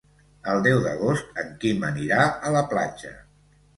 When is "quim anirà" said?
1.65-2.25